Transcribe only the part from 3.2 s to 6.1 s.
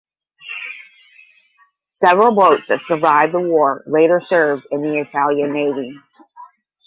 the war later served in the Italian Navy.